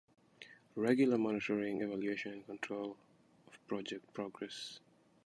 [0.77, 2.97] Regular monitoring, evaluation, and control
[3.45, 4.79] of project progress.